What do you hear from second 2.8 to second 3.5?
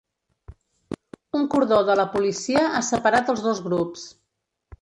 ha separat els